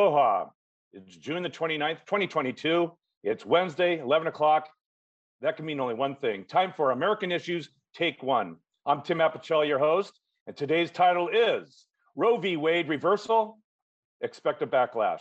[0.00, 0.46] Aloha.
[0.94, 2.90] It's June the 29th, 2022.
[3.22, 4.66] It's Wednesday, 11 o'clock.
[5.42, 6.46] That can mean only one thing.
[6.46, 8.56] Time for American Issues, Take One.
[8.86, 11.84] I'm Tim Apicella, your host, and today's title is
[12.16, 12.56] Roe v.
[12.56, 13.58] Wade Reversal,
[14.22, 15.20] Expect a Backlash.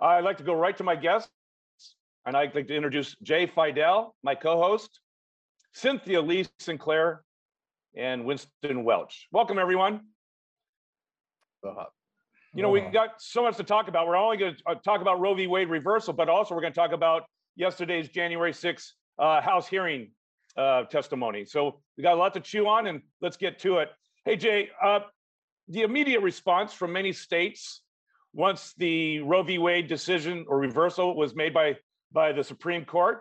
[0.00, 1.30] I'd like to go right to my guests,
[2.26, 4.98] and I'd like to introduce Jay Fidel, my co-host,
[5.72, 7.22] Cynthia Lee Sinclair,
[7.96, 9.28] and Winston Welch.
[9.30, 10.00] Welcome, everyone.
[12.54, 14.06] You know, we got so much to talk about.
[14.06, 15.46] We're only going to talk about Roe v.
[15.46, 17.24] Wade reversal, but also we're going to talk about
[17.56, 20.10] yesterday's January 6th uh, House hearing
[20.56, 21.44] uh, testimony.
[21.44, 23.90] So we got a lot to chew on, and let's get to it.
[24.24, 25.00] Hey, Jay, uh,
[25.68, 27.82] the immediate response from many states
[28.32, 29.58] once the Roe v.
[29.58, 31.76] Wade decision or reversal was made by
[32.10, 33.20] by the Supreme Court,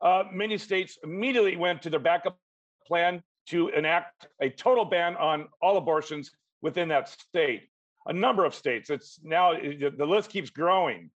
[0.00, 2.38] uh, many states immediately went to their backup
[2.86, 6.30] plan to enact a total ban on all abortions
[6.62, 7.68] within that state
[8.06, 8.90] a number of states.
[8.90, 11.10] It's now the list keeps growing.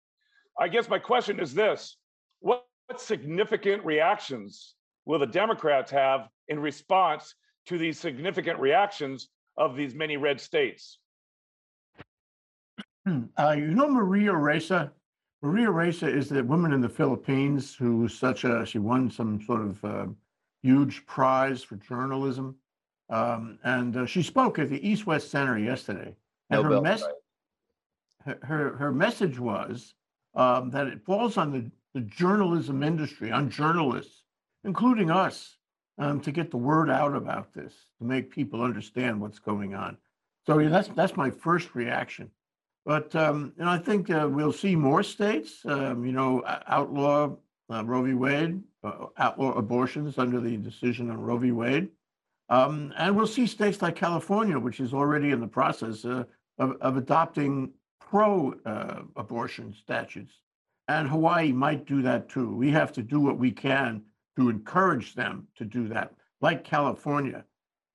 [0.59, 1.97] I guess my question is this:
[2.39, 7.35] what, what significant reactions will the Democrats have in response
[7.67, 10.99] to these significant reactions of these many red states?
[13.37, 14.91] Uh, you know Maria Ressa?
[15.41, 19.61] Maria Ressa is the woman in the Philippines who such a she won some sort
[19.61, 20.05] of uh,
[20.61, 22.55] huge prize for journalism,
[23.09, 26.15] um, and uh, she spoke at the East West Center yesterday.
[26.49, 27.13] And her, Nobel mes- Prize.
[28.25, 29.93] her, her her message was
[30.35, 34.23] um, that it falls on the, the journalism industry, on journalists,
[34.63, 35.57] including us,
[35.97, 39.97] um, to get the word out about this, to make people understand what's going on.
[40.45, 42.31] So yeah, that's that's my first reaction.
[42.85, 47.35] But um, you know, I think uh, we'll see more states, um, you know, outlaw
[47.69, 48.13] uh, Roe v.
[48.13, 51.51] Wade, uh, outlaw abortions under the decision on Roe v.
[51.51, 51.89] Wade,
[52.49, 56.23] um, and we'll see states like California, which is already in the process uh,
[56.57, 60.33] of, of adopting pro-abortion statutes,
[60.87, 62.55] and Hawaii might do that too.
[62.55, 64.01] We have to do what we can
[64.37, 67.43] to encourage them to do that, like California.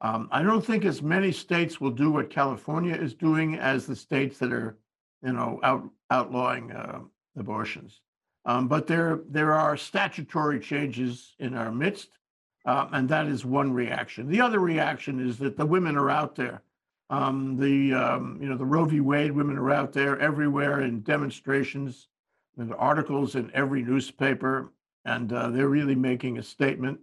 [0.03, 3.97] Um, I don't think as many states will do what California is doing as the
[3.97, 4.77] states that are,
[5.25, 6.99] you know, out, outlawing uh,
[7.37, 8.01] abortions.
[8.45, 12.09] Um, but there, there are statutory changes in our midst,
[12.67, 14.29] uh, and that is one reaction.
[14.29, 16.63] The other reaction is that the women are out there.
[17.13, 19.01] Um, the, um, you know, the Roe v.
[19.01, 22.09] Wade women are out there everywhere in demonstrations,
[22.57, 24.73] and articles in every newspaper,
[25.05, 26.99] and uh, they're really making a statement.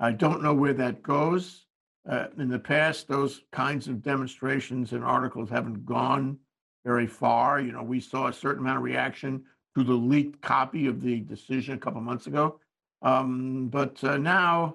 [0.00, 1.66] I don't know where that goes.
[2.10, 6.38] Uh, in the past, those kinds of demonstrations and articles haven't gone
[6.84, 7.60] very far.
[7.60, 9.44] You know, we saw a certain amount of reaction
[9.76, 12.58] to the leaked copy of the decision a couple months ago.
[13.02, 14.74] Um, but uh, now,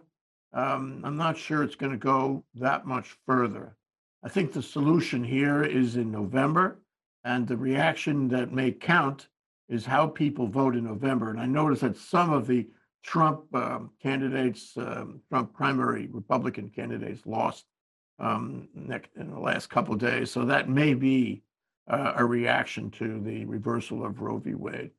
[0.54, 3.76] um, I'm not sure it's going to go that much further.
[4.24, 6.80] I think the solution here is in November,
[7.24, 9.28] and the reaction that may count
[9.70, 11.30] is how people vote in November.
[11.30, 12.68] And I noticed that some of the
[13.04, 17.66] Trump um, candidates, um, Trump primary Republican candidates, lost
[18.20, 20.32] um, nec- in the last couple of days.
[20.32, 21.44] So that may be
[21.88, 24.56] uh, a reaction to the reversal of Roe v.
[24.56, 24.92] Wade.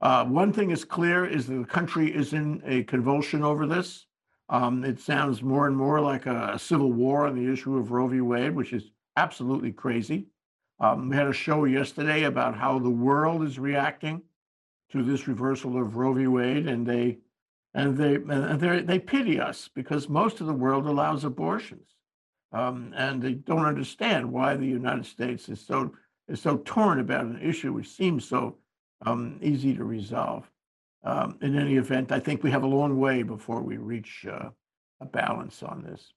[0.00, 4.06] Uh, one thing is clear is that the country is in a convulsion over this.
[4.48, 8.06] Um, it sounds more and more like a, civil war on the issue of Roe
[8.06, 8.20] v.
[8.20, 10.28] Wade, which is absolutely crazy.
[10.78, 14.22] Um, we had a show yesterday about how the world is reacting
[14.92, 16.26] to this reversal of Roe v.
[16.26, 17.18] Wade, and they
[17.74, 21.88] and they and they they pity us because most of the world allows abortions,
[22.52, 25.92] um, and they don't understand why the United States is so
[26.28, 28.58] is so torn about an issue which seems so
[29.04, 30.48] um, easy to resolve.
[31.06, 34.48] Um, in any event, I think we have a long way before we reach uh,
[35.00, 36.12] a balance on this.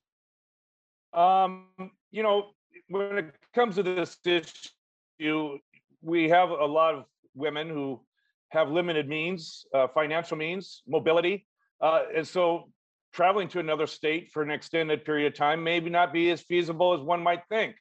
[1.12, 1.68] Um,
[2.10, 2.48] you know,
[2.88, 5.58] when it comes to this issue,
[6.02, 7.04] we have a lot of
[7.36, 8.00] women who
[8.48, 11.46] have limited means, uh, financial means, mobility,
[11.80, 12.68] uh, and so
[13.12, 16.94] traveling to another state for an extended period of time maybe not be as feasible
[16.94, 17.76] as one might think.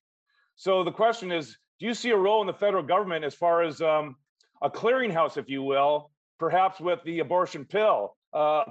[0.56, 3.64] So the question is, do you see a role in the federal government as far
[3.64, 4.16] as um,
[4.62, 8.64] a clearinghouse, if you will, perhaps with the abortion pill, uh,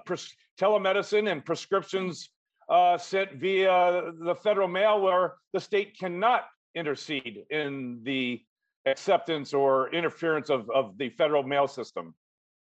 [0.61, 2.31] telemedicine and prescriptions
[2.69, 6.45] uh, sent via the federal mail where the state cannot
[6.75, 8.41] intercede in the
[8.87, 12.15] acceptance or interference of, of the federal mail system.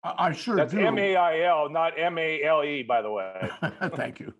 [0.03, 0.79] I, I sure That's do.
[0.79, 3.49] M A I L, not M A L E, by the way.
[3.95, 4.33] Thank you.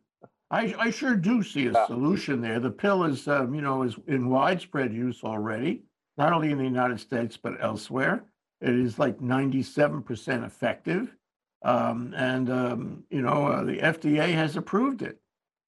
[0.52, 2.60] I, I sure do see a solution there.
[2.60, 5.84] The pill is, um, you know, is in widespread use already,
[6.18, 8.26] not only in the United States, but elsewhere.
[8.62, 11.16] It is like 97% effective.
[11.64, 15.20] Um, and, um, you know, uh, the FDA has approved it.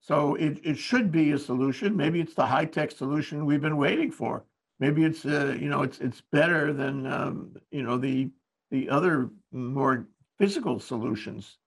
[0.01, 1.95] So it, it should be a solution.
[1.95, 4.45] Maybe it's the high tech solution we've been waiting for.
[4.79, 8.31] maybe it's, uh, you know, it's, it's better than, um, you know, the,
[8.71, 10.07] the other more
[10.39, 11.57] physical solutions.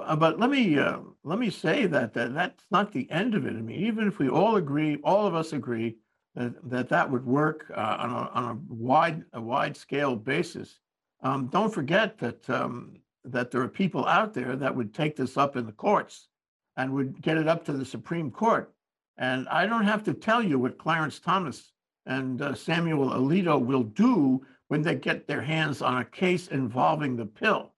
[0.00, 3.46] Uh, But let me, uh, let me say that, that that's not the end of
[3.46, 3.50] it.
[3.56, 5.96] I mean, even if we all agree, all of us agree
[6.34, 10.78] that, that that would work uh, on a, on a wide, a wide scale basis.
[11.22, 15.36] Um, don't forget that, um, that there are people out there that would take this
[15.36, 16.28] up in the courts
[16.76, 18.72] and would get it up to the Supreme Court.
[19.18, 21.72] And I don't have to tell you what Clarence Thomas
[22.06, 27.14] and uh, Samuel Alito will do when they get their hands on a case involving
[27.14, 27.72] the pill.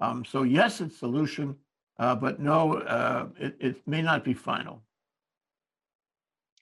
[0.00, 1.56] Um, so yes, it's solution,
[1.98, 4.82] uh, but no, uh, it, it may not be final.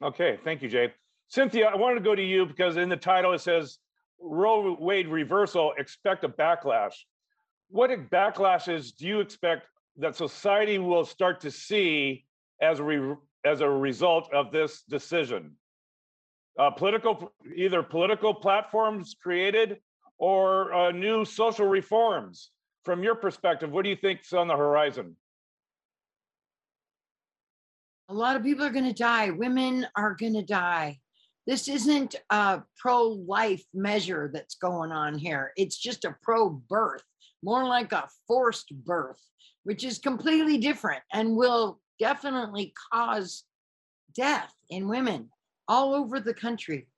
[0.03, 0.93] Okay, thank you, Jay.
[1.29, 3.79] Cynthia, I wanted to go to you because in the title it says
[4.21, 6.95] Roe Wade reversal, expect a backlash.
[7.69, 12.25] What backlashes do you expect that society will start to see
[12.61, 15.53] as a, re- as a result of this decision?
[16.59, 19.79] Uh, political, either political platforms created
[20.19, 22.51] or uh, new social reforms.
[22.85, 25.17] From your perspective, what do you think's on the horizon?
[28.09, 29.31] A lot of people are going to die.
[29.31, 31.01] Women are going to die.
[31.47, 35.53] This isn't a pro life measure that's going on here.
[35.57, 37.05] It's just a pro birth,
[37.43, 39.21] more like a forced birth,
[39.63, 43.45] which is completely different and will definitely cause
[44.15, 45.31] death in women
[45.69, 46.89] all over the country,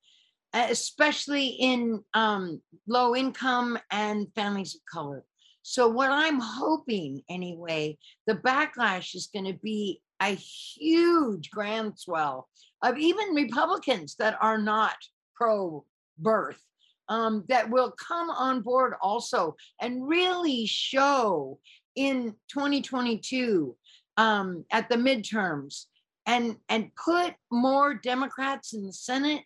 [0.54, 5.24] especially in um, low income and families of color.
[5.62, 12.48] So, what I'm hoping anyway, the backlash is going to be a huge groundswell
[12.82, 14.96] of even Republicans that are not
[15.34, 15.84] pro
[16.18, 16.62] birth
[17.08, 21.58] um, that will come on board also and really show
[21.96, 23.76] in 2022
[24.16, 25.86] um, at the midterms
[26.26, 29.42] and and put more Democrats in the Senate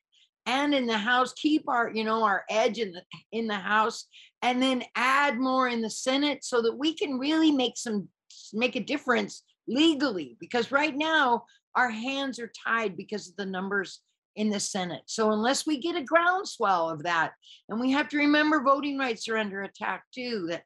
[0.47, 4.07] and in the House, keep our you know our edge in the in the House,
[4.43, 8.09] and then add more in the Senate so that we can really make some
[8.53, 11.45] make a difference legally because right now
[11.77, 14.01] our hands are tied because of the numbers
[14.37, 15.03] in the Senate.
[15.07, 17.33] So unless we get a groundswell of that,
[17.69, 20.63] and we have to remember voting rights are under attack too, that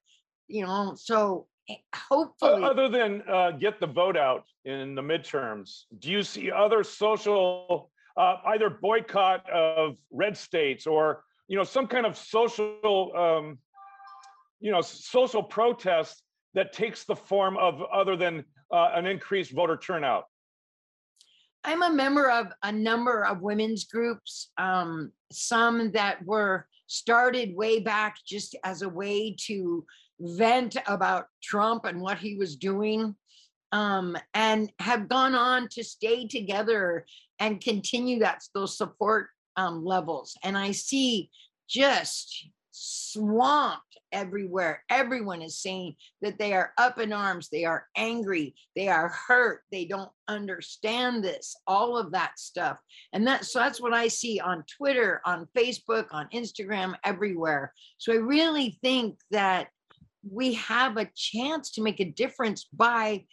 [0.48, 5.84] you know, so eh, hopefully Other than uh, get the vote out in the midterms,
[5.99, 11.87] do you see other social, uh, either boycott of red states or, you know, some
[11.87, 13.58] kind of social, um,
[14.60, 16.22] you know, social protest
[16.54, 20.24] that takes the form of other than uh, an increased voter turnout?
[21.64, 27.80] I'm a member of a number of women's groups, um, some that were started way
[27.80, 29.85] back just as a way to
[30.20, 33.16] vent about Trump and what he was doing,
[33.73, 37.04] um, and have gone on to stay together
[37.40, 40.37] and continue that those support um, levels.
[40.44, 41.30] And I see
[41.68, 44.83] just swamped everywhere.
[44.90, 49.62] Everyone is saying that they are up in arms, they are angry, they are hurt,
[49.73, 52.78] they don't understand this, all of that stuff.
[53.12, 57.73] And that so that's what I see on Twitter, on Facebook, on Instagram, everywhere.
[57.99, 59.68] So I really think that
[60.30, 63.25] we have a chance to make a difference by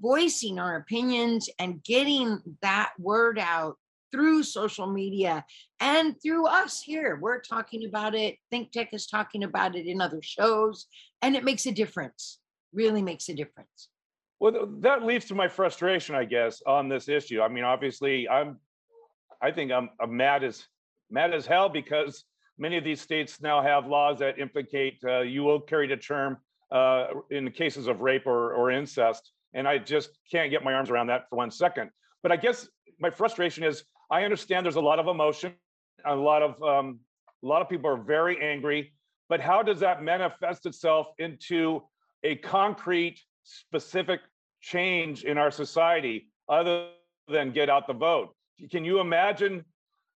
[0.00, 3.76] voicing our opinions and getting that word out
[4.12, 5.44] through social media
[5.80, 7.18] and through us here.
[7.20, 8.36] We're talking about it.
[8.50, 10.86] Think Tech is talking about it in other shows,
[11.22, 12.38] and it makes a difference.
[12.72, 13.88] Really makes a difference.
[14.40, 17.40] Well, that leads to my frustration, I guess, on this issue.
[17.40, 18.58] I mean, obviously, I'm,
[19.42, 20.64] I think I'm, I'm mad as
[21.10, 22.24] mad as hell because
[22.58, 26.36] many of these states now have laws that implicate uh, you will carry to term
[26.70, 30.74] uh, in the cases of rape or, or incest, and I just can't get my
[30.74, 31.90] arms around that for one second.
[32.22, 32.68] But I guess
[33.00, 35.54] my frustration is I understand there's a lot of emotion,
[36.04, 37.00] a lot of um,
[37.42, 38.92] a lot of people are very angry,
[39.28, 41.82] but how does that manifest itself into
[42.24, 44.20] a concrete specific
[44.60, 46.88] change in our society other
[47.28, 48.34] than get out the vote.
[48.70, 49.64] Can you imagine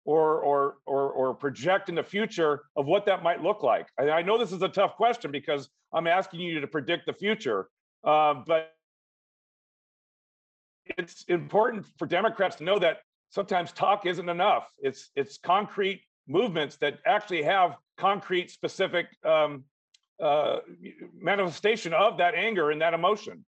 [0.05, 3.87] or or or or project in the future of what that might look like?
[3.99, 7.13] I, I know this is a tough question because I'm asking you to predict the
[7.13, 7.69] future,
[8.05, 8.73] uh, but
[10.99, 12.99] it's important for Democrats to know that
[13.33, 14.73] sometimes talk isn't enough.
[14.79, 19.65] It's it's concrete movements that actually have concrete, specific um,
[20.23, 20.59] uh,
[21.19, 23.45] manifestation of that anger and that emotion.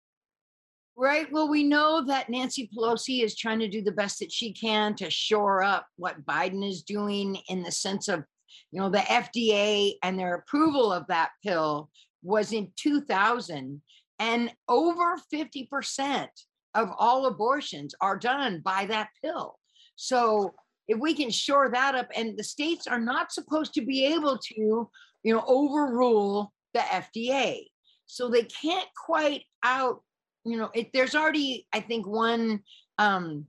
[0.95, 1.31] Right.
[1.31, 4.95] Well, we know that Nancy Pelosi is trying to do the best that she can
[4.95, 8.25] to shore up what Biden is doing in the sense of,
[8.71, 11.89] you know, the FDA and their approval of that pill
[12.21, 13.81] was in 2000,
[14.19, 16.27] and over 50%
[16.75, 19.58] of all abortions are done by that pill.
[20.01, 20.53] So
[20.87, 24.37] if we can shore that up, and the states are not supposed to be able
[24.37, 24.89] to,
[25.23, 27.65] you know, overrule the FDA.
[28.05, 30.01] So they can't quite out,
[30.45, 32.61] you know, it, there's already, I think, one
[32.97, 33.45] um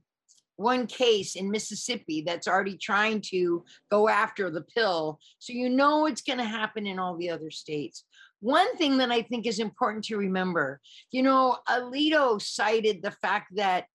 [0.57, 5.19] one case in Mississippi that's already trying to go after the pill.
[5.39, 8.03] So you know it's going to happen in all the other states.
[8.41, 10.79] One thing that I think is important to remember,
[11.11, 13.85] you know, Alito cited the fact that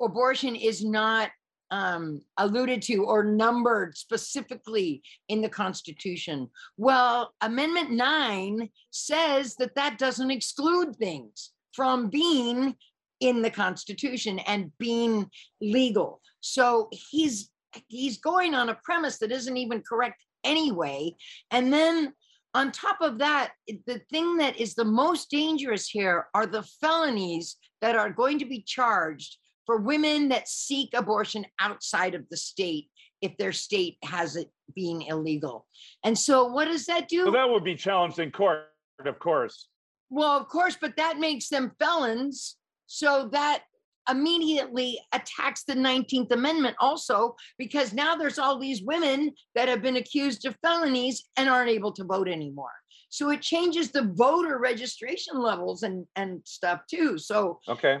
[0.00, 1.30] abortion is not
[1.70, 6.48] um, alluded to or numbered specifically in the Constitution.
[6.76, 12.74] Well, Amendment 9 says that that doesn't exclude things from being
[13.20, 15.28] in the Constitution and being
[15.60, 16.20] legal.
[16.40, 17.50] So he's
[17.88, 21.14] he's going on a premise that isn't even correct anyway.
[21.50, 22.14] And then
[22.54, 23.52] on top of that,
[23.86, 28.46] the thing that is the most dangerous here are the felonies that are going to
[28.46, 29.36] be charged
[29.68, 32.88] for women that seek abortion outside of the state
[33.20, 35.66] if their state has it being illegal.
[36.06, 37.26] And so what does that do?
[37.26, 38.62] So that would be challenged in court,
[39.04, 39.68] of course.
[40.08, 42.56] Well, of course, but that makes them felons.
[42.86, 43.64] So that
[44.10, 49.96] immediately attacks the 19th Amendment also, because now there's all these women that have been
[49.96, 52.70] accused of felonies and aren't able to vote anymore.
[53.10, 57.18] So it changes the voter registration levels and, and stuff too.
[57.18, 57.98] So Okay.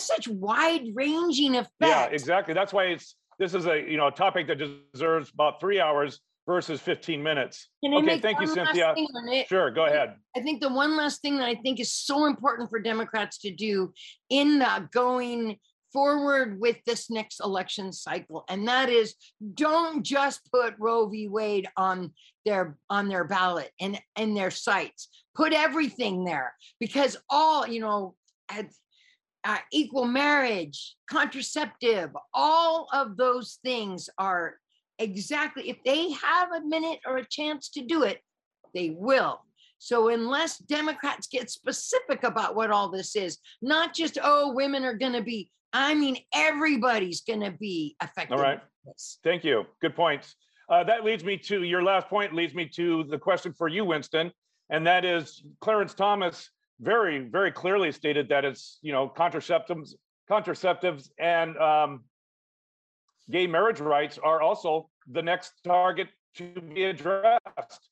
[0.00, 1.70] Such wide ranging effects.
[1.80, 2.54] Yeah, exactly.
[2.54, 4.58] That's why it's, this is a, you know, a topic that
[4.92, 7.68] deserves about three hours versus 15 minutes.
[7.82, 8.94] Can I Okay, thank you, last Cynthia.
[8.94, 9.48] thing on it?
[9.48, 10.16] Sure, go ahead.
[10.36, 13.50] I think the one last thing that I think is so important for Democrats to
[13.50, 13.92] do
[14.30, 15.56] in the going
[15.92, 19.14] forward with this next election cycle, and that is
[19.54, 21.28] don't just put Roe v.
[21.28, 22.12] Wade on
[22.44, 25.08] their on their ballot and and their sites.
[25.34, 28.14] Put everything there because all you know.
[29.46, 34.54] Uh, equal marriage, contraceptive, all of those things are
[34.98, 38.20] exactly, if they have a minute or a chance to do it,
[38.72, 39.40] they will.
[39.78, 44.94] So unless Democrats get specific about what all this is, not just, oh, women are
[44.94, 48.34] going to be, I mean, everybody's going to be affected.
[48.34, 48.60] All right.
[49.22, 49.66] Thank you.
[49.82, 50.36] Good points.
[50.70, 53.84] Uh, that leads me to your last point, leads me to the question for you,
[53.84, 54.32] Winston.
[54.70, 56.48] And that is Clarence Thomas
[56.80, 59.94] very, very clearly stated that it's, you know, contraceptives,
[60.30, 62.04] contraceptives and um,
[63.30, 67.88] gay marriage rights are also the next target to be addressed.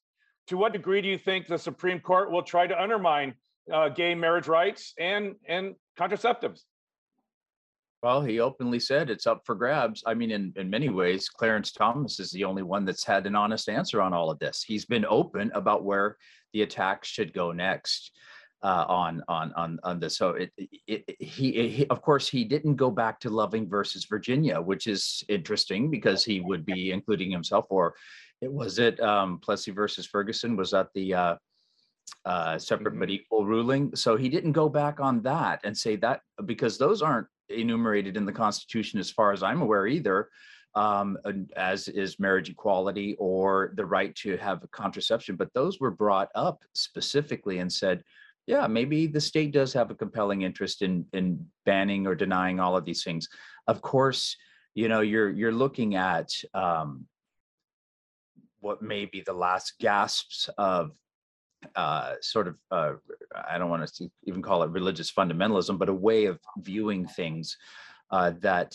[0.49, 3.35] To what degree do you think the Supreme Court will try to undermine
[3.73, 6.62] uh, gay marriage rights and and contraceptives?
[8.03, 10.03] Well, he openly said it's up for grabs.
[10.05, 13.37] I mean, in, in many ways, Clarence Thomas is the only one that's had an
[13.37, 14.65] honest answer on all of this.
[14.65, 16.17] He's been open about where
[16.53, 18.11] the attack should go next
[18.62, 20.16] uh, on on on on this.
[20.16, 24.04] So it, it, it he, he of course he didn't go back to Loving versus
[24.04, 27.66] Virginia, which is interesting because he would be including himself.
[27.71, 27.95] Or
[28.40, 30.57] it was it um, Plessy versus Ferguson.
[30.57, 31.37] Was that the uh,
[32.25, 33.95] uh, separate but equal ruling?
[33.97, 38.25] So he didn't go back on that and say that because those aren't enumerated in
[38.25, 40.28] the Constitution, as far as I'm aware, either.
[40.75, 41.19] Um,
[41.54, 46.62] as is marriage equality or the right to have contraception, but those were brought up
[46.73, 48.02] specifically and said,
[48.52, 52.76] yeah, maybe the state does have a compelling interest in in banning or denying all
[52.76, 53.26] of these things.
[53.66, 54.37] Of course,
[54.75, 57.06] you know you're you're looking at um,
[58.61, 60.90] what may be the last gasps of
[61.76, 62.92] uh, sort of uh,
[63.52, 67.56] I don't want to even call it religious fundamentalism, but a way of viewing things
[68.11, 68.75] uh, that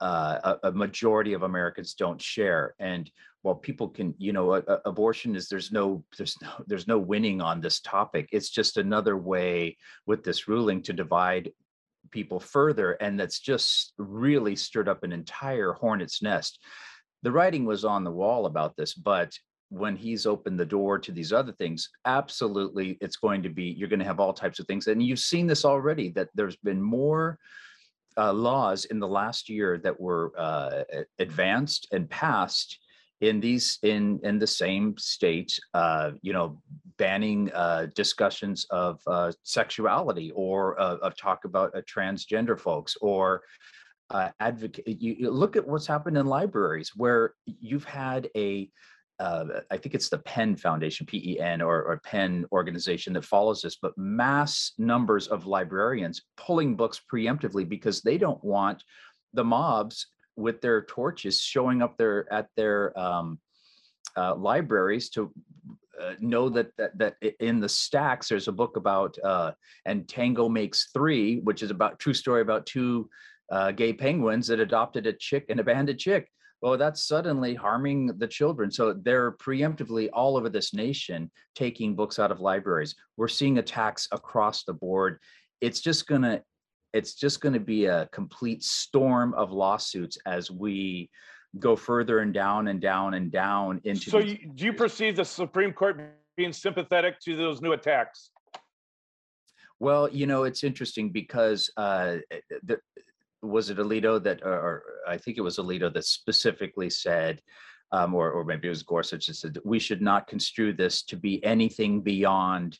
[0.00, 2.74] uh, a, a majority of Americans don't share.
[2.78, 3.10] And
[3.42, 6.98] while people can, you know, a, a- abortion is there's no there's no there's no
[6.98, 8.28] winning on this topic.
[8.32, 9.76] It's just another way
[10.06, 11.52] with this ruling to divide
[12.10, 16.58] people further, and that's just really stirred up an entire hornet's nest.
[17.22, 19.32] The writing was on the wall about this, but
[19.70, 23.88] when he's opened the door to these other things, absolutely, it's going to be you're
[23.88, 26.10] going to have all types of things, and you've seen this already.
[26.10, 27.38] That there's been more
[28.16, 30.82] uh, laws in the last year that were uh,
[31.18, 32.78] advanced and passed
[33.20, 36.60] in these in in the same state uh you know
[36.98, 43.42] banning uh discussions of uh sexuality or uh, of talk about uh, transgender folks or
[44.10, 48.70] uh advocate you, you look at what's happened in libraries where you've had a
[49.20, 53.98] I think it's the Penn Foundation, PEN, or, or Penn organization that follows this, but
[53.98, 58.84] mass numbers of librarians pulling books preemptively because they don't want
[59.32, 60.06] the mobs
[60.38, 63.38] with their torches showing up there at their um,
[64.16, 65.32] uh, libraries to
[66.00, 69.50] uh, know that, that that in the stacks there's a book about uh,
[69.84, 73.10] and Tango makes three, which is about true story about two
[73.50, 76.30] uh, gay penguins that adopted a chick and abandoned chick.
[76.60, 78.70] well, that's suddenly harming the children.
[78.70, 82.94] So they're preemptively all over this nation taking books out of libraries.
[83.16, 85.18] We're seeing attacks across the board.
[85.60, 86.42] It's just gonna,
[86.92, 91.10] it's just gonna be a complete storm of lawsuits as we
[91.58, 94.10] go further and down and down and down into.
[94.10, 96.00] So you- do you perceive the Supreme Court
[96.36, 98.30] being sympathetic to those new attacks?
[99.80, 102.80] Well, you know, it's interesting because uh, eh, the,
[103.42, 107.40] was it Alito that, or, or I think it was Alito that specifically said,
[107.92, 111.16] um, or, or maybe it was Gorsuch that said, we should not construe this to
[111.16, 112.78] be anything beyond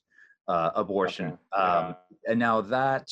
[0.49, 1.27] uh, abortion.
[1.27, 2.31] Okay, Um, yeah.
[2.31, 3.09] and now that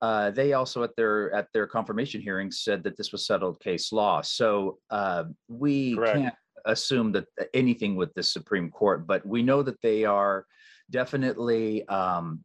[0.00, 3.92] uh, they also at their at their confirmation hearings said that this was settled case
[3.92, 4.20] law.
[4.20, 6.16] So uh, we Correct.
[6.16, 10.44] can't assume that anything with the Supreme Court, but we know that they are
[10.90, 12.44] definitely um,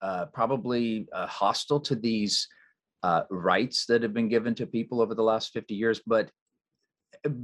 [0.00, 2.48] uh, probably uh, hostile to these
[3.02, 6.00] uh, rights that have been given to people over the last 50 years.
[6.06, 6.30] But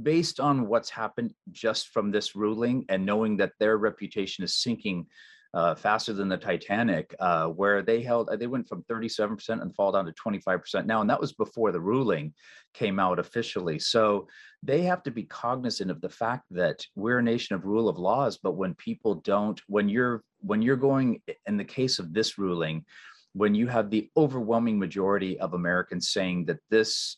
[0.01, 5.07] based on what's happened just from this ruling and knowing that their reputation is sinking
[5.53, 9.91] uh, faster than the Titanic, uh, where they held, they went from 37% and fall
[9.91, 11.01] down to 25% now.
[11.01, 12.33] And that was before the ruling
[12.73, 13.79] came out officially.
[13.79, 14.27] So
[14.63, 17.97] they have to be cognizant of the fact that we're a nation of rule of
[17.97, 18.37] laws.
[18.37, 22.85] But when people don't, when you're, when you're going, in the case of this ruling,
[23.33, 27.17] when you have the overwhelming majority of Americans saying that this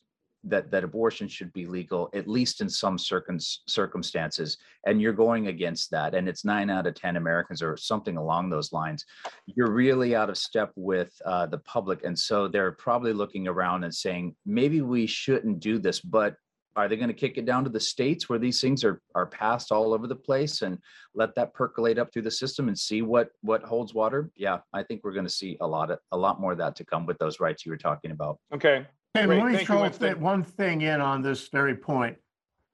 [0.49, 5.47] that that abortion should be legal at least in some circum- circumstances and you're going
[5.47, 9.05] against that and it's 9 out of 10 Americans or something along those lines.
[9.45, 13.83] You're really out of step with uh, the public and so they're probably looking around
[13.83, 16.35] and saying maybe we shouldn't do this but
[16.75, 19.25] are they going to kick it down to the states where these things are are
[19.25, 20.77] passed all over the place and
[21.13, 24.29] let that percolate up through the system and see what what holds water?
[24.35, 26.75] Yeah i think we're going to see a lot of a lot more of that
[26.77, 28.39] to come with those rights you were talking about.
[28.53, 30.07] Okay, Hey, Great, let me thank throw Winston.
[30.09, 32.15] th- one thing in on this very point,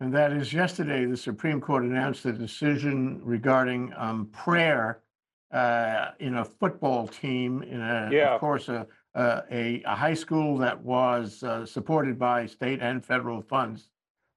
[0.02, 5.00] And that is yesterday, the Supreme Court announced a decision regarding um, prayer
[5.54, 8.34] uh, in a football team in a, Yeah.
[8.36, 13.06] of course, a, a, a a high school that was uh, supported by state and
[13.06, 13.88] federal funds.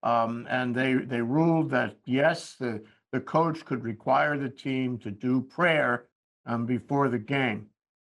[0.04, 2.80] Um, and they, they ruled that, yes, the,
[3.10, 6.06] the coach could require the team to do prayer
[6.46, 7.66] um, before the game.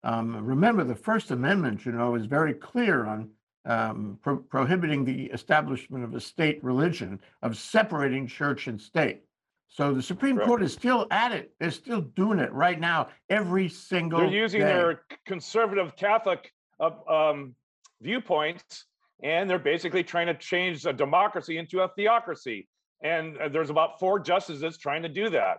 [0.05, 3.29] Um, remember, the First Amendment, you know, is very clear on
[3.65, 9.21] um, pro- prohibiting the establishment of a state religion, of separating church and state.
[9.67, 10.47] So the Supreme Correct.
[10.47, 11.51] Court is still at it.
[11.59, 14.67] They're still doing it right now, every single They're using day.
[14.67, 17.55] their conservative Catholic uh, um,
[18.01, 18.85] viewpoints,
[19.23, 22.67] and they're basically trying to change a democracy into a theocracy.
[23.01, 25.57] And uh, there's about four justices trying to do that.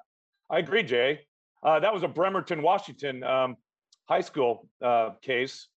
[0.49, 1.21] I agree, Jay.
[1.63, 3.57] Uh, that was a Bremerton, Washington um,
[4.09, 5.69] high school uh, case,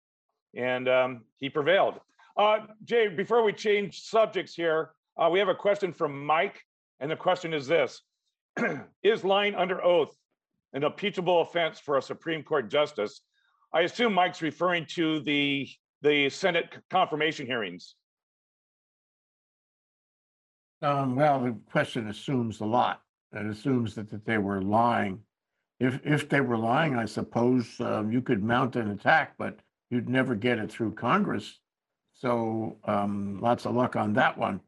[0.55, 2.01] and um, he prevailed.
[2.37, 6.61] Uh, Jay, before we change subjects here, uh, we have a question from Mike,
[7.01, 8.03] and the question is this:
[9.03, 10.15] Is lying under oath
[10.75, 13.23] an impeachable offense for a Supreme Court justice?
[13.73, 15.69] I assume Mike's referring to the
[16.03, 17.95] the Senate confirmation hearings.
[20.83, 23.01] Um, well, the question assumes a lot.
[23.33, 25.21] It assumes that, that they were lying.
[25.81, 29.59] If, if they were lying, I suppose, um, you could mount an attack, but
[29.91, 31.59] you'd never get it through Congress.
[32.19, 34.61] So, um, lots of luck on that one.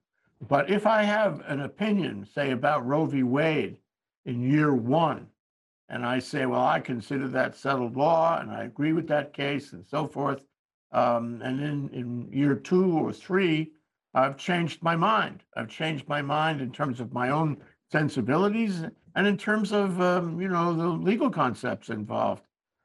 [0.48, 3.22] But if I have an opinion, say about Roe v.
[3.22, 3.78] Wade
[4.26, 5.28] in year one,
[5.88, 9.72] and I say, well, I consider that settled law and I agree with that case
[9.72, 10.44] and so forth.
[10.92, 13.72] Um, and then in year two or three,
[14.14, 15.42] I've changed my mind.
[15.56, 17.58] I've changed my mind in terms of my own
[17.90, 18.84] sensibilities
[19.14, 22.42] and in terms of, um, you know, the legal concepts involved.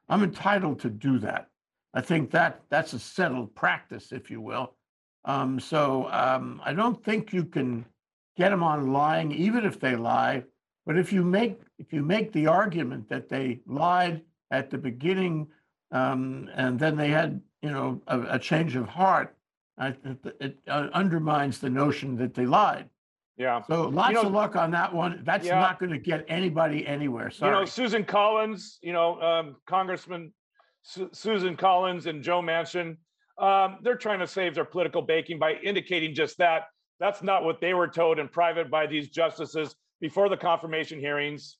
[0.07, 1.49] I'm entitled to do that.
[1.93, 4.73] I think that that's a settled practice, if you will.
[5.25, 7.85] Um, so um, I don't think you can
[8.35, 10.43] get them on lying, even if they lie.
[10.85, 15.47] But if you make if you make the argument that they lied at the beginning
[15.91, 19.35] um, and then they had, you know, a, a change of heart,
[19.77, 19.95] I,
[20.39, 22.89] it uh, undermines the notion that they lied.
[23.37, 23.61] Yeah.
[23.63, 25.21] So lots know- of luck on that one.
[25.23, 25.59] That's Yeah.
[25.59, 27.31] not going to get anybody anywhere.
[27.41, 30.31] You know, Susan Collins, you know, um, Congressman
[30.83, 32.97] Su- Susan Collins and Joe Manchin,
[33.39, 36.63] um, they're trying to save their political baking by indicating just that.
[36.99, 41.57] That's not what they were told in private by these justices before the confirmation hearings.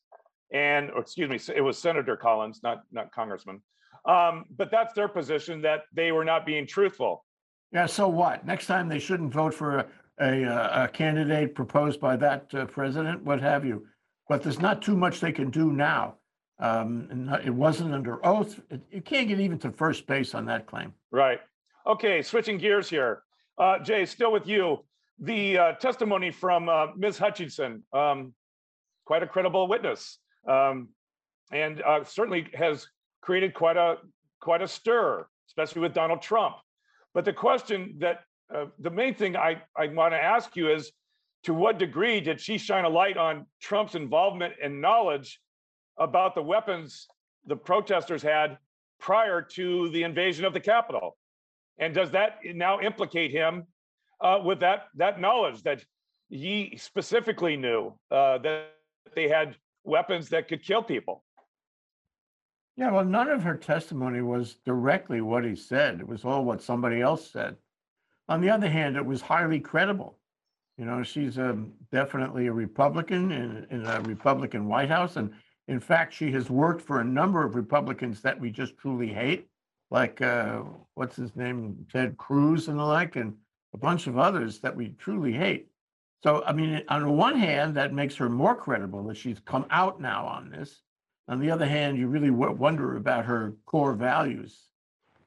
[0.54, 3.62] And, excuse me, it was Senator Collins, not, not Congressman.
[4.08, 7.26] Um, but that's their position that they were not being truthful.
[7.72, 7.88] Yeah.
[7.88, 8.46] So what?
[8.46, 9.88] Next time they shouldn't vote for a,
[10.20, 13.88] a, uh, a candidate proposed by that uh, president, what have you.
[14.30, 16.16] But there's not too much they can do now.
[16.60, 18.60] Um, it wasn't under oath.
[18.70, 20.94] It, you can't get even to first base on that claim.
[21.12, 21.40] Right.
[21.86, 23.24] Okay, switching gears here.
[23.58, 24.80] Uh, Jay, still with you.
[25.20, 27.18] the uh, testimony from uh, Ms.
[27.18, 28.34] Hutchinson, um,
[29.06, 30.90] quite a credible witness, um,
[31.52, 32.88] and uh, certainly has
[33.22, 33.98] created quite a
[34.42, 36.56] quite a stir, especially with Donald Trump.
[37.14, 38.22] But the question that
[38.54, 40.92] uh, the main thing I, I want to ask you is
[41.44, 45.40] to what degree did she shine a light on Trump's involvement and knowledge
[45.98, 47.08] about the weapons
[47.46, 48.58] the protesters had
[49.00, 51.18] prior to the invasion of the Capitol?
[51.78, 53.66] And does that now implicate him
[54.22, 55.84] uh, with that that knowledge that
[56.30, 58.74] he specifically knew uh, that
[59.16, 61.24] they had weapons that could kill people?
[62.76, 66.00] Yeah, well, none of her testimony was directly what he said.
[66.00, 67.56] It was all what somebody else said.
[68.30, 70.18] On the other hand, it was highly credible.
[70.78, 75.18] You know, she's um, definitely a Republican in, in a Republican White House.
[75.18, 75.32] And
[75.68, 79.48] in fact, she has worked for a number of Republicans that we just truly hate,
[79.92, 80.62] like uh,
[80.96, 83.34] what's his name, Ted Cruz and the like, and
[83.74, 85.70] a bunch of others that we truly hate.
[86.24, 89.66] So, I mean, on the one hand, that makes her more credible that she's come
[89.70, 90.82] out now on this.
[91.28, 94.68] On the other hand, you really wonder about her core values.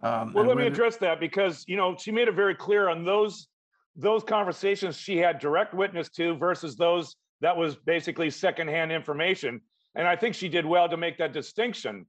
[0.02, 3.04] Um, Well, let me address that because, you know, she made it very clear on
[3.04, 3.48] those,
[3.94, 9.60] those conversations she had direct witness to versus those that was basically secondhand information.
[9.96, 12.06] And I think she did well to make that distinction.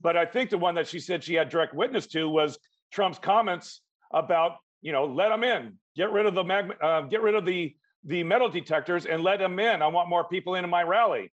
[0.00, 2.58] But I think the one that she said she had direct witness to was
[2.92, 3.80] Trump's comments
[4.12, 7.44] about, you know, let them in, get rid of the mag, uh, get rid of
[7.44, 7.74] the,
[8.04, 9.82] the metal detectors and let them in.
[9.82, 11.32] I want more people into my rally.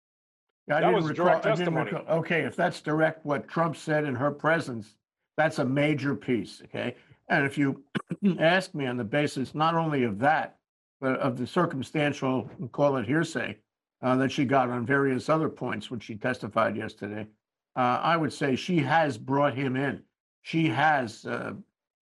[0.71, 1.91] I That was recall- direct testimony.
[1.91, 4.95] Okay, if that's direct what Trump said in her presence,
[5.37, 6.95] that's a major piece, okay?
[7.29, 7.83] And if you
[8.39, 10.57] ask me on the basis not only of that,
[10.99, 13.57] but of the circumstantial, call it hearsay,
[14.01, 17.27] uh, that she got on various other points when she testified yesterday,
[17.75, 20.01] uh, I would say she has brought him in.
[20.41, 21.53] She has, uh,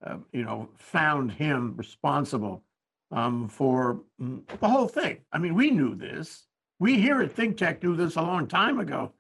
[0.05, 2.63] uh, you know, found him responsible
[3.11, 5.17] um, for mm, the whole thing.
[5.31, 6.45] I mean, we knew this.
[6.79, 9.11] We here at Think Tech knew this a long time ago.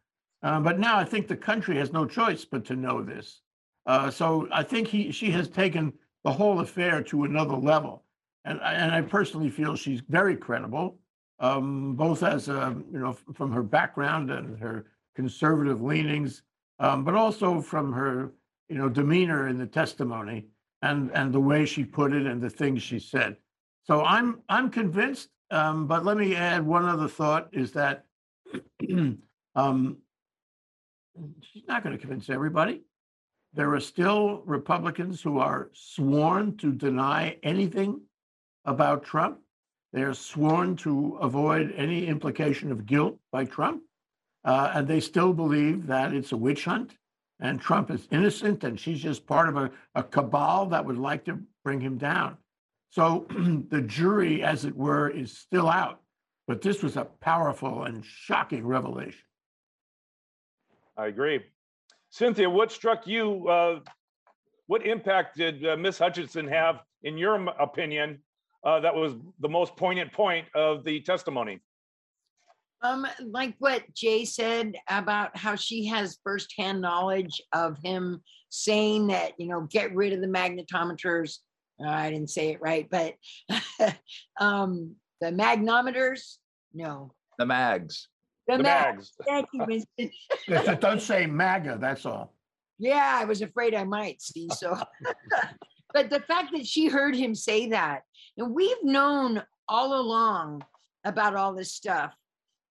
[0.41, 3.41] Uh, but now I think the country has no choice but to know this.
[3.85, 8.05] Uh, so I think he, she has taken the whole affair to another level.
[8.45, 10.97] And, and I personally feel she's very credible,
[11.39, 16.43] um, both as, a, you know, from her background and her conservative leanings,
[16.79, 18.31] um, but also from her,
[18.67, 20.47] you know, demeanor in the testimony
[20.81, 23.37] and, and the way she put it and the things she said.
[23.83, 28.05] So I'm, I'm convinced, um, but let me add one other thought is that
[29.55, 29.97] um,
[31.41, 32.81] she's not going to convince everybody.
[33.53, 38.01] There are still Republicans who are sworn to deny anything
[38.65, 39.39] about Trump.
[39.91, 43.83] They're sworn to avoid any implication of guilt by Trump.
[44.43, 46.95] Uh, and they still believe that it's a witch hunt
[47.39, 51.25] and Trump is innocent and she's just part of a, a cabal that would like
[51.25, 52.37] to bring him down.
[52.89, 53.25] So
[53.69, 56.01] the jury, as it were, is still out.
[56.47, 59.21] But this was a powerful and shocking revelation.
[60.97, 61.41] I agree.
[62.09, 63.47] Cynthia, what struck you?
[63.47, 63.79] Uh,
[64.65, 68.19] what impact did uh, Miss Hutchinson have, in your opinion,
[68.63, 71.59] uh, that was the most poignant point of the testimony?
[72.81, 79.33] Um, like what Jay said about how she has firsthand knowledge of him saying that,
[79.37, 81.37] you know, get rid of the magnetometers.
[81.83, 83.15] Uh, I didn't say it right, but
[84.39, 86.37] um, the magnometers,
[86.73, 87.13] no.
[87.37, 88.07] The mags.
[88.47, 89.11] The, The mag- mags.
[89.27, 90.11] Thank you, Winston.
[90.47, 92.33] Just Don't say MAGA, that's all.
[92.81, 94.47] Yeah, I was afraid I might see.
[94.55, 94.73] So,
[95.93, 98.01] but the fact that she heard him say that,
[98.37, 100.63] and we've known all along
[101.05, 102.13] about all this stuff.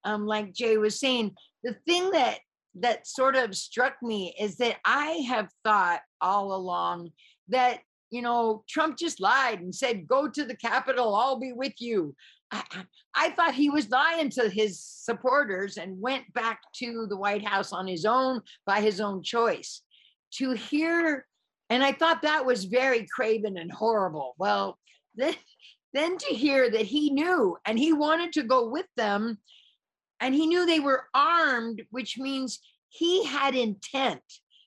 [0.05, 2.39] Um, like Jay was saying, the thing that
[2.75, 7.11] that sort of struck me is that I have thought all along
[7.49, 7.79] that
[8.11, 12.15] you know Trump just lied and said, "Go to the Capitol, I'll be with you."
[12.51, 12.63] I,
[13.15, 17.73] I thought he was lying to his supporters and went back to the White House
[17.73, 19.81] on his own by his own choice
[20.35, 21.27] to hear
[21.69, 24.35] and i thought that was very craven and horrible.
[24.37, 24.77] Well
[25.15, 25.35] then
[25.93, 29.39] then to hear that he knew and he wanted to go with them
[30.19, 34.21] and he knew they were armed which means he had intent.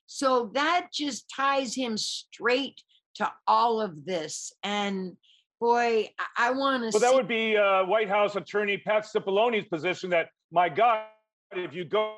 [0.05, 2.81] So that just ties him straight
[3.15, 4.51] to all of this.
[4.63, 5.17] And
[5.59, 9.65] boy i, I want to Well, that would be uh, White House Attorney Pat Cipollone's
[9.65, 11.05] position that, my God,
[11.55, 12.15] if you go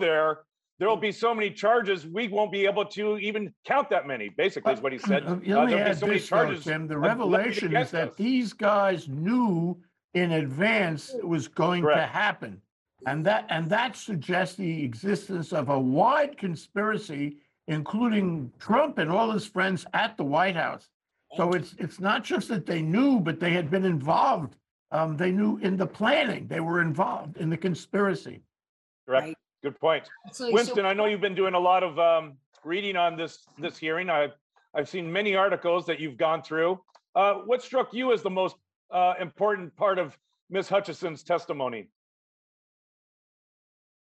[0.00, 0.40] there,
[0.80, 4.72] there'll be so many charges, we won't be able to even count that many, basically
[4.72, 5.22] is what he said.
[5.24, 6.88] Uh, Uh, Let me there'll be add so many this, though, charges Tim.
[6.88, 8.14] The revelation is that us.
[8.16, 9.78] these guys knew
[10.14, 12.60] in advance it was going to happen.
[13.06, 17.36] And that, and that suggests the existence of a wide conspiracy,
[17.68, 20.88] including Trump and all his friends at the White House.
[21.36, 24.56] So it's, it's not just that they knew, but they had been involved.
[24.90, 28.42] Um, they knew in the planning, they were involved in the conspiracy.
[29.06, 29.26] Correct.
[29.26, 29.36] Right.
[29.62, 30.04] Good point.
[30.26, 30.58] Absolutely.
[30.58, 33.76] So- Winston, I know you've been doing a lot of um, reading on this, this
[33.76, 34.08] hearing.
[34.10, 34.32] I've,
[34.74, 36.80] I've seen many articles that you've gone through.
[37.14, 38.56] Uh, What struck you as the most
[38.90, 40.16] uh, important part of
[40.50, 40.68] Ms.
[40.68, 41.88] Hutchinson's testimony?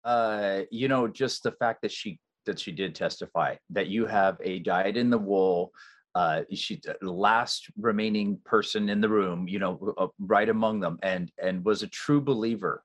[0.08, 4.38] uh, you know, just the fact that she that she did testify that you have
[4.41, 5.72] a dyed in the wool.
[6.15, 10.98] Uh, she the last remaining person in the room, you know, uh, right among them,
[11.04, 12.82] and and was a true believer.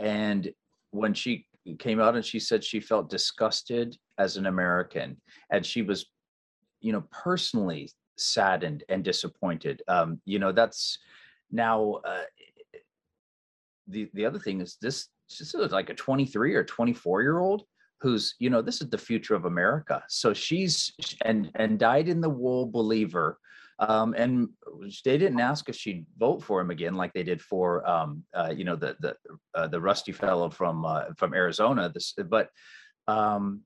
[0.00, 0.52] And
[0.90, 1.46] when she
[1.78, 5.16] came out and she said she felt disgusted as an American,
[5.50, 6.06] and she was,
[6.80, 9.82] you know, personally saddened and disappointed.
[9.88, 10.98] Um, you know, that's
[11.50, 12.00] now.
[12.04, 12.22] Uh,
[13.88, 17.64] the the other thing is this this is like a 23 or 24 year old
[18.00, 22.20] who's you know this is the future of america so she's and and dyed in
[22.20, 23.38] the wool believer
[23.78, 24.48] um and
[25.04, 28.52] they didn't ask if she'd vote for him again like they did for um uh,
[28.54, 29.16] you know the the
[29.54, 32.50] uh, the rusty fellow from uh, from arizona this but
[33.08, 33.60] um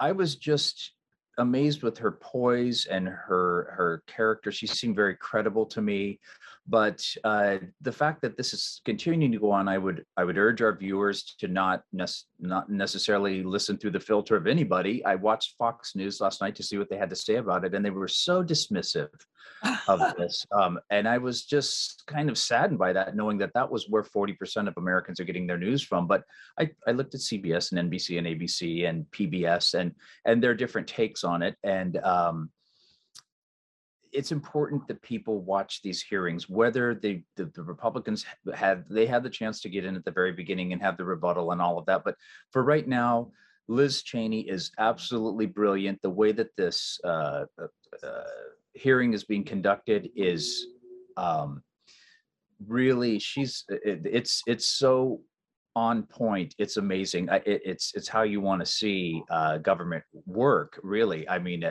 [0.00, 0.92] i was just
[1.38, 4.52] amazed with her poise and her her character.
[4.52, 6.20] She seemed very credible to me
[6.66, 10.38] but uh, the fact that this is continuing to go on, I would I would
[10.38, 12.08] urge our viewers to not nec-
[12.40, 15.04] not necessarily listen through the filter of anybody.
[15.04, 17.74] I watched Fox News last night to see what they had to say about it,
[17.74, 19.08] and they were so dismissive
[19.88, 20.46] of this.
[20.52, 24.02] Um, and I was just kind of saddened by that, knowing that that was where
[24.02, 26.06] forty percent of Americans are getting their news from.
[26.06, 26.22] But
[26.58, 30.88] I I looked at CBS and NBC and ABC and PBS and and their different
[30.88, 32.48] takes on it, and um,
[34.14, 38.24] it's important that people watch these hearings, whether they, the, the Republicans
[38.54, 41.04] had, they had the chance to get in at the very beginning and have the
[41.04, 42.04] rebuttal and all of that.
[42.04, 42.16] But
[42.52, 43.32] for right now,
[43.66, 46.00] Liz Cheney is absolutely brilliant.
[46.00, 48.22] The way that this uh, uh, uh,
[48.74, 50.66] hearing is being conducted is
[51.16, 51.62] um,
[52.66, 55.20] really, she's, it, it's, it's so
[55.74, 56.54] on point.
[56.58, 57.28] It's amazing.
[57.32, 61.28] It, it's, it's how you want to see uh, government work, really.
[61.28, 61.64] I mean,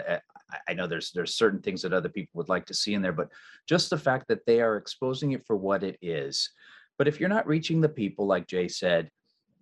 [0.68, 3.14] I, know there's there's certain things that other people would like to see in there,
[3.14, 3.30] but
[3.68, 6.50] just the fact that they are exposing it for what it is.
[6.98, 9.10] But if you're not reaching the people, like Jay said,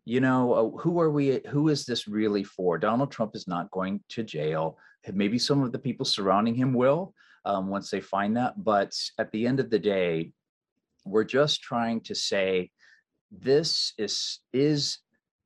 [0.06, 1.42] you know, uh, who are we?
[1.50, 2.78] Who is this really for?
[2.78, 4.78] Donald Trump is not going to jail.
[5.12, 7.14] Maybe some of the people surrounding him will
[7.46, 8.64] um, once they find that.
[8.64, 10.32] But at the end of the day,
[11.06, 12.72] we're just trying to say
[13.32, 14.98] this is is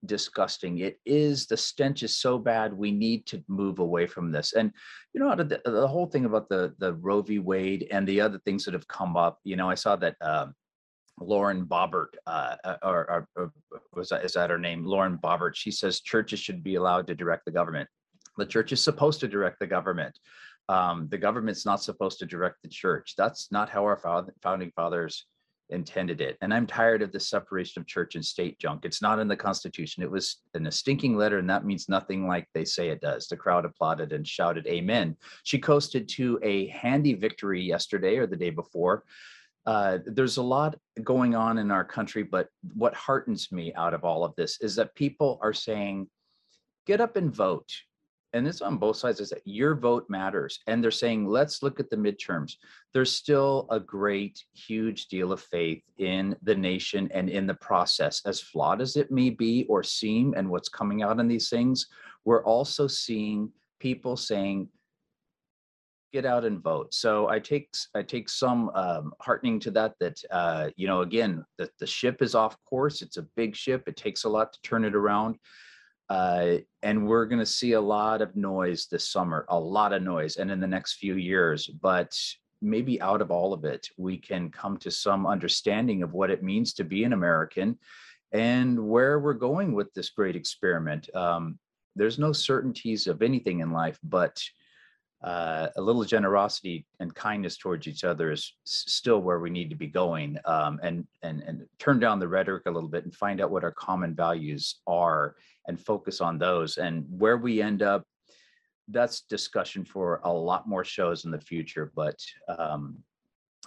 [0.05, 0.79] disgusting.
[0.79, 2.73] It is the stench is so bad.
[2.73, 4.53] We need to move away from this.
[4.53, 4.71] And
[5.13, 7.39] you know, the, the whole thing about the the Roe v.
[7.39, 9.39] Wade and the other things that have come up.
[9.43, 10.53] You know, I saw that um,
[11.19, 13.51] Lauren Boebert, uh, uh, or, or, or
[13.93, 14.85] was that is that her name?
[14.85, 15.55] Lauren Boebert.
[15.55, 17.89] She says churches should be allowed to direct the government.
[18.37, 20.17] The church is supposed to direct the government.
[20.67, 23.13] Um, the government's not supposed to direct the church.
[23.17, 25.25] That's not how our founding fathers
[25.69, 26.37] intended it.
[26.41, 28.85] And I'm tired of the separation of church and state junk.
[28.85, 30.03] It's not in the Constitution.
[30.03, 33.27] It was in a stinking letter, and that means nothing like they say it does.
[33.27, 35.15] The crowd applauded and shouted, Amen.
[35.43, 39.03] She coasted to a handy victory yesterday or the day before.
[39.65, 44.03] Uh, there's a lot going on in our country, but what heartens me out of
[44.03, 46.07] all of this is that people are saying,
[46.85, 47.71] get up and vote.
[48.35, 50.59] And it's on both sides is that your vote matters.
[50.67, 52.57] And they're saying, let's look at the midterms
[52.95, 58.21] there's still a great, huge deal of faith in the nation and in the process,
[58.25, 61.87] as flawed as it may be or seem, and what's coming out in these things.
[62.23, 64.69] We're also seeing people saying,
[66.13, 66.93] get out and vote.
[66.93, 69.95] So I take I take some um, heartening to that.
[69.99, 73.01] That uh, you know, again, that the ship is off course.
[73.01, 73.83] It's a big ship.
[73.87, 75.35] It takes a lot to turn it around.
[76.09, 80.03] Uh, and we're going to see a lot of noise this summer, a lot of
[80.03, 81.67] noise, and in the next few years.
[81.67, 82.17] But
[82.61, 86.43] maybe out of all of it, we can come to some understanding of what it
[86.43, 87.77] means to be an American
[88.31, 91.13] and where we're going with this great experiment.
[91.15, 91.57] Um,
[91.95, 94.41] there's no certainties of anything in life, but
[95.25, 99.75] uh, a little generosity and kindness towards each other is still where we need to
[99.75, 100.37] be going.
[100.45, 103.63] Um, and and and turn down the rhetoric a little bit and find out what
[103.63, 105.35] our common values are
[105.67, 106.77] and focus on those.
[106.77, 108.03] And where we end up
[108.89, 112.19] that's discussion for a lot more shows in the future, but
[112.59, 112.97] um,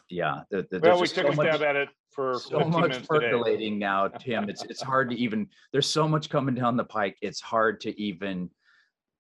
[0.09, 0.43] yeah.
[0.51, 3.09] the- the- Well, we took so a much- stab at it for So much minutes
[3.09, 3.31] today.
[3.31, 4.49] percolating now, Tim.
[4.49, 7.17] It's, it's hard to even, there's so much coming down the pike.
[7.21, 8.49] It's hard to even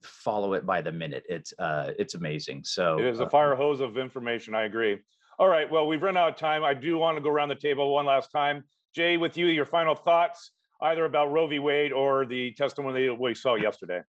[0.02, 1.24] follow it by the minute.
[1.28, 2.64] It's, uh, it's amazing.
[2.64, 2.98] So.
[2.98, 4.54] It is a uh, fire hose of information.
[4.54, 4.98] I agree.
[5.38, 5.70] All right.
[5.70, 6.64] Well, we've run out of time.
[6.64, 8.64] I do want to go around the table one last time.
[8.94, 10.50] Jay, with you, your final thoughts,
[10.82, 11.58] either about Roe v.
[11.58, 14.00] Wade or the testimony that we saw yesterday.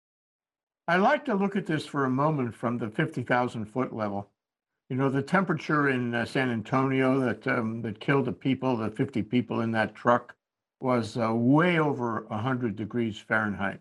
[0.86, 4.30] I like to look at this for a moment from the 50,000 foot level.
[4.88, 8.90] You know, the temperature in uh, San Antonio that um, that killed the people, the
[8.90, 10.34] 50 people in that truck,
[10.80, 13.80] was uh, way over 100 degrees Fahrenheit.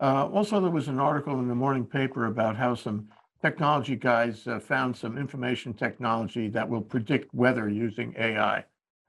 [0.00, 3.08] Uh, also, there was an article in the morning paper about how some
[3.42, 8.64] technology guys uh, found some information technology that will predict weather using AI.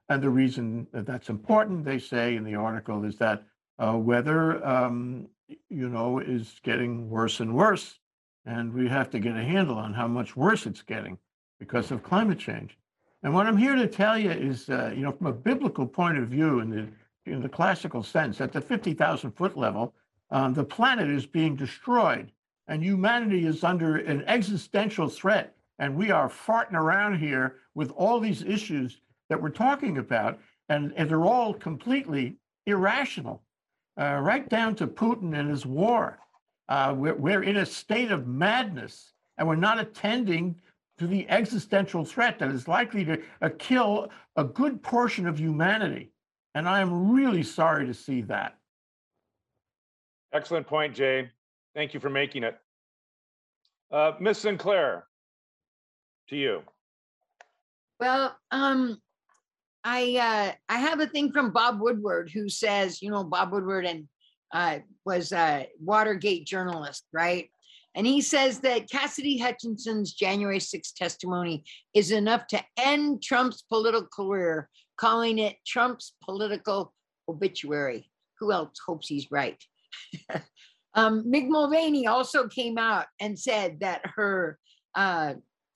[0.08, 3.44] And the reason that that's important, they say in the article, is that
[3.78, 5.28] uh, weather, um,
[5.68, 7.98] you know, is getting worse and worse.
[8.44, 11.18] And we have to get a handle on how much worse it's getting
[11.60, 12.76] because of climate change.
[13.22, 16.18] And what I'm here to tell you is, uh, you know, from a biblical point
[16.18, 16.88] of view, in the
[17.30, 19.94] in the classical sense, at the 50,000 foot level,
[20.30, 22.30] um, the planet is being destroyed,
[22.68, 25.54] and humanity is under an existential threat.
[25.78, 30.38] And we are farting around here with all these issues that we're talking about,
[30.68, 33.42] and, and they're all completely irrational,
[34.00, 36.18] uh, right down to Putin and his war.
[36.68, 40.54] Uh, we're, we're in a state of madness, and we're not attending
[40.98, 46.12] to the existential threat that is likely to uh, kill a good portion of humanity.
[46.54, 48.59] And I am really sorry to see that.
[50.32, 51.28] Excellent point, Jay.
[51.74, 52.56] Thank you for making it.
[53.92, 55.06] Uh, Miss Sinclair,
[56.28, 56.62] to you.
[57.98, 58.98] Well, um,
[59.84, 63.84] I uh, I have a thing from Bob Woodward who says, you know, Bob Woodward
[63.86, 64.06] and
[64.52, 67.48] uh, was a Watergate journalist, right?
[67.94, 74.06] And he says that Cassidy Hutchinson's January 6th testimony is enough to end Trump's political
[74.06, 76.94] career, calling it Trump's political
[77.28, 78.08] obituary.
[78.38, 79.62] Who else hopes he's right?
[80.94, 84.58] um, Mick Mulvaney also came out and said that her
[84.94, 85.34] uh,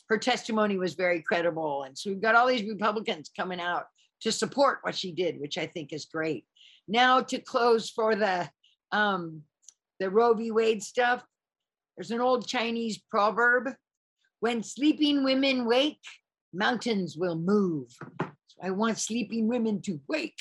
[0.09, 3.85] her testimony was very credible, and so we've got all these Republicans coming out
[4.21, 6.45] to support what she did, which I think is great.
[6.89, 8.49] Now to close for the
[8.93, 9.43] um,
[10.01, 10.51] the Roe v.
[10.51, 11.25] Wade stuff,
[11.97, 13.71] there's an old Chinese proverb:
[14.41, 16.03] "When sleeping women wake,
[16.53, 17.89] mountains will move."
[18.21, 20.39] So I want sleeping women to wake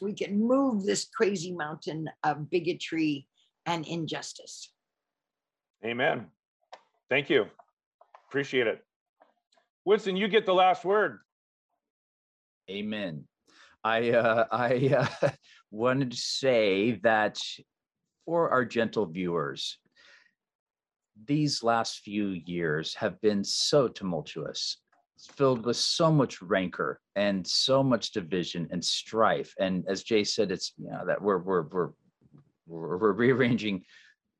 [0.00, 3.26] we can move this crazy mountain of bigotry
[3.66, 4.72] and injustice.
[5.84, 6.26] Amen.
[7.08, 7.46] Thank you.
[8.28, 8.84] Appreciate it.
[9.84, 11.18] Winston, you get the last word.
[12.70, 13.24] Amen.
[13.84, 15.30] I uh, I uh,
[15.70, 17.38] wanted to say that
[18.24, 19.78] for our gentle viewers,
[21.24, 24.78] these last few years have been so tumultuous
[25.16, 29.54] filled with so much rancor and so much division and strife.
[29.58, 31.90] And as Jay said, it's you know that we're we're we're
[32.66, 33.84] we're, rearranging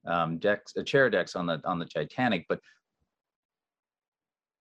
[0.07, 2.61] um, decks, uh, chair decks on the on the Titanic, but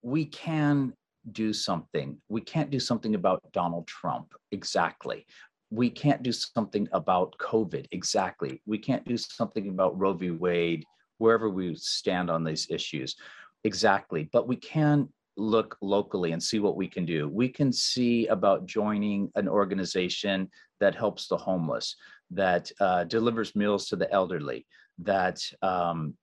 [0.01, 0.93] we can
[1.31, 2.17] do something.
[2.29, 5.25] We can't do something about Donald Trump exactly.
[5.71, 8.61] We can't do something about COVID exactly.
[8.67, 10.29] We can't do something about Roe v.
[10.29, 10.85] Wade,
[11.17, 13.15] wherever we stand on these issues
[13.63, 14.29] exactly.
[14.31, 17.27] But we can look locally and see what we can do.
[17.27, 21.95] We can see about joining an organization that helps the homeless,
[22.31, 24.65] that uh, delivers meals to the elderly,
[24.99, 26.15] that um,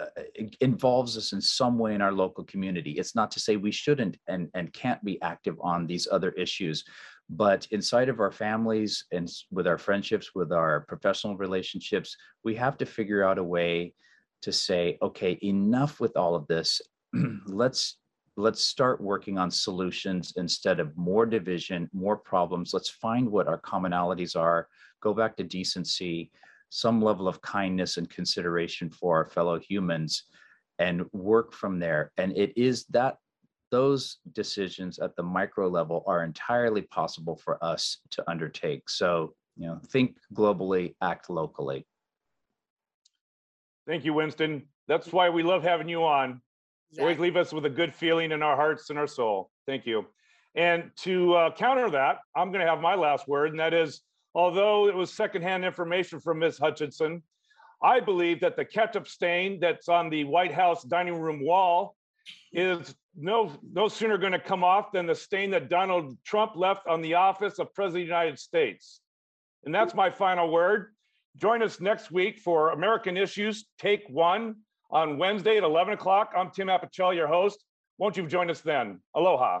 [0.00, 0.22] uh,
[0.60, 2.92] involves us in some way in our local community.
[2.92, 6.84] It's not to say we shouldn't and, and can't be active on these other issues,
[7.30, 12.78] but inside of our families and with our friendships, with our professional relationships, we have
[12.78, 13.92] to figure out a way
[14.42, 16.80] to say, okay, enough with all of this.
[17.46, 17.98] let's
[18.38, 22.72] let's start working on solutions instead of more division, more problems.
[22.72, 24.68] Let's find what our commonalities are,
[25.00, 26.30] go back to decency,
[26.68, 30.22] some level of kindness and consideration for our fellow humans,
[30.78, 32.12] and work from there.
[32.16, 33.16] And it is that
[33.72, 38.88] those decisions at the micro level are entirely possible for us to undertake.
[38.88, 41.88] So, you know, think globally, act locally.
[43.84, 44.62] Thank you, Winston.
[44.86, 46.40] That's why we love having you on.
[46.98, 49.50] Always leave us with a good feeling in our hearts and our soul.
[49.66, 50.06] Thank you.
[50.54, 54.00] And to uh, counter that, I'm going to have my last word, and that is,
[54.34, 56.58] although it was secondhand information from Ms.
[56.58, 57.22] Hutchinson,
[57.82, 61.94] I believe that the ketchup stain that's on the White House dining room wall
[62.52, 66.86] is no no sooner going to come off than the stain that Donald Trump left
[66.86, 69.00] on the office of President of the United States.
[69.64, 70.94] And that's my final word.
[71.36, 74.56] Join us next week for American Issues Take One
[74.90, 76.32] on Wednesday at 11 o'clock.
[76.36, 77.64] I'm Tim Apicella, your host.
[77.98, 79.00] Won't you join us then?
[79.14, 79.60] Aloha.